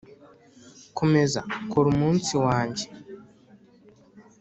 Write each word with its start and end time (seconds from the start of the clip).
komeza, 0.97 1.41
kora 1.71 1.87
umunsi 1.95 2.33
wanjye. 2.45 2.85